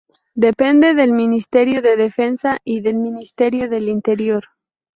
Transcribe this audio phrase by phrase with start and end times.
[0.33, 4.45] Depende del ministerio de Defensa y del ministerio del Interior.